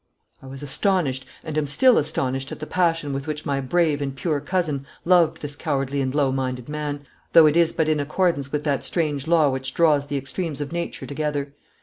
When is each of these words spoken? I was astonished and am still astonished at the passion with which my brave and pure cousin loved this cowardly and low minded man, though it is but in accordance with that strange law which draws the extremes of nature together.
I 0.41 0.47
was 0.47 0.63
astonished 0.63 1.27
and 1.43 1.55
am 1.59 1.67
still 1.67 1.99
astonished 1.99 2.51
at 2.51 2.59
the 2.59 2.65
passion 2.65 3.13
with 3.13 3.27
which 3.27 3.45
my 3.45 3.61
brave 3.61 4.01
and 4.01 4.15
pure 4.15 4.39
cousin 4.39 4.87
loved 5.05 5.43
this 5.43 5.55
cowardly 5.55 6.01
and 6.01 6.15
low 6.15 6.31
minded 6.31 6.67
man, 6.67 7.05
though 7.33 7.45
it 7.45 7.55
is 7.55 7.71
but 7.71 7.87
in 7.87 7.99
accordance 7.99 8.51
with 8.51 8.63
that 8.63 8.83
strange 8.83 9.27
law 9.27 9.49
which 9.51 9.75
draws 9.75 10.07
the 10.07 10.17
extremes 10.17 10.59
of 10.59 10.71
nature 10.71 11.05
together. 11.05 11.53